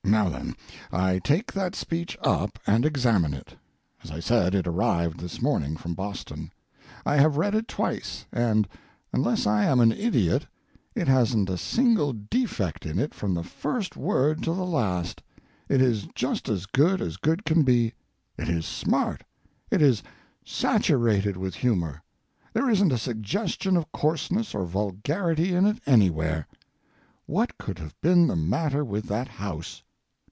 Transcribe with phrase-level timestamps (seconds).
[0.03, 0.57] Now then,
[0.91, 3.55] I take that speech up and examine it.
[4.03, 6.51] As I said, it arrived this morning, from Boston.
[7.05, 8.67] I have read it twice, and
[9.13, 10.47] unless I am an idiot,
[10.95, 15.23] it hasn't a single defect in it from the first word to the last.
[15.69, 17.93] It is just as good as good can be.
[18.37, 19.23] It is smart;
[19.69, 20.03] it is
[20.43, 22.03] saturated with humor.
[22.51, 26.47] There isn't a suggestion of coarseness or vulgarity in it anywhere.
[27.27, 29.81] What could have been the matter with that house?